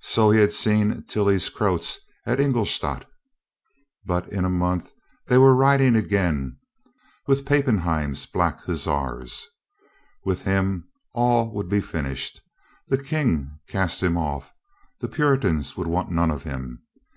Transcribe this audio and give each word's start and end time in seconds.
So 0.00 0.32
he 0.32 0.40
had 0.40 0.52
seen 0.52 1.04
Tilly's 1.06 1.48
Croats 1.48 2.00
at 2.26 2.40
Ingolstadt. 2.40 3.08
But 4.04 4.28
in 4.28 4.44
a 4.44 4.50
month 4.50 4.90
they 5.28 5.38
were 5.38 5.54
riding 5.54 5.94
again 5.94 6.58
with 7.28 7.46
Pappen 7.46 7.78
heim's 7.78 8.26
black 8.26 8.58
hussars. 8.64 9.46
With 10.24 10.42
him 10.42 10.88
all 11.14 11.52
would 11.54 11.68
be 11.68 11.80
fin 11.80 12.06
ished. 12.06 12.40
The 12.88 12.98
King 13.00 13.56
cast 13.68 14.02
him 14.02 14.16
off, 14.18 14.50
the 14.98 15.06
Puritans 15.06 15.76
would 15.76 15.86
want 15.86 16.10
none 16.10 16.32
of 16.32 16.42
him. 16.42 16.82